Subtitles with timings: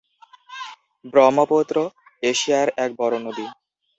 [1.13, 1.75] ব্রহ্মপুত্র
[2.23, 3.45] এশিয়ার এক বড় নদী।